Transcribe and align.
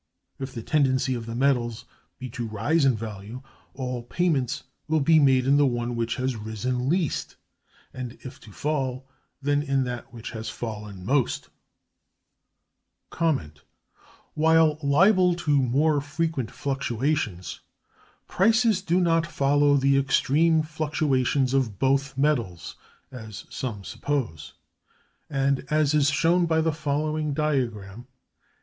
If 0.39 0.51
the 0.51 0.63
tendency 0.63 1.13
of 1.13 1.27
the 1.27 1.35
metals 1.35 1.85
be 2.17 2.27
to 2.31 2.47
rise 2.47 2.85
in 2.85 2.95
value, 2.97 3.43
all 3.75 4.01
payments 4.01 4.63
will 4.87 4.99
be 4.99 5.19
made 5.19 5.45
in 5.45 5.57
the 5.57 5.67
one 5.67 5.95
which 5.95 6.15
has 6.15 6.35
risen 6.35 6.89
least; 6.89 7.35
and, 7.93 8.13
if 8.21 8.39
to 8.39 8.51
fall, 8.51 9.07
then 9.43 9.61
in 9.61 9.83
that 9.83 10.11
which 10.11 10.31
has 10.31 10.49
fallen 10.49 11.05
most. 11.05 11.49
While 14.33 14.79
liable 14.81 15.35
to 15.35 15.61
"more 15.61 16.01
frequent 16.01 16.49
fluctuations," 16.49 17.59
prices 18.27 18.81
do 18.81 18.99
not 18.99 19.27
follow 19.27 19.77
the 19.77 19.99
extreme 19.99 20.63
fluctuations 20.63 21.53
of 21.53 21.77
both 21.77 22.17
metals, 22.17 22.75
as 23.11 23.45
some 23.51 23.83
suppose, 23.83 24.53
and 25.29 25.63
as 25.69 25.93
is 25.93 26.09
shown 26.09 26.47
by 26.47 26.59
the 26.59 26.73
following 26.73 27.35
diagram. 27.35 28.07